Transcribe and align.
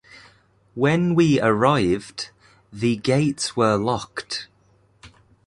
When 0.73 1.13
we 1.13 1.39
arrived, 1.39 2.31
the 2.73 2.95
gates 2.95 3.55
were 3.55 3.75
locked. 3.75 4.47